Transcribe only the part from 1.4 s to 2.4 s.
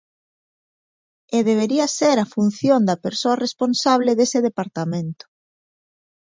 debería ser a